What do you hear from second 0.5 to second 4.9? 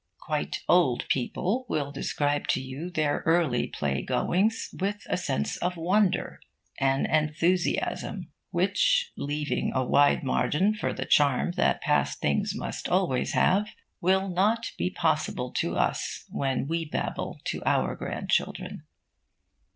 old people will describe to you their early playgoings